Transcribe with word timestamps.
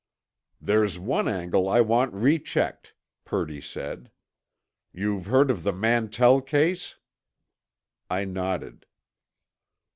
"There's 0.59 0.97
one 0.97 1.27
angle 1.27 1.69
I 1.69 1.79
want 1.81 2.11
rechecked," 2.15 2.95
Purdy 3.23 3.61
said. 3.61 4.09
"You've 4.91 5.27
heard 5.27 5.51
of 5.51 5.61
the 5.61 5.71
Mantell 5.71 6.41
case?" 6.41 6.95
I 8.09 8.25
nodded. 8.25 8.87